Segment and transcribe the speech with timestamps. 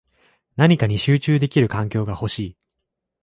[0.55, 2.57] 何かに集中できる環境が欲しい